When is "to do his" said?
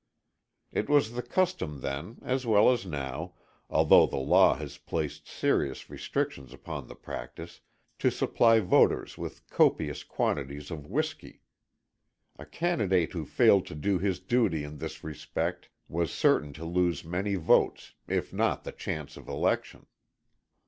13.67-14.19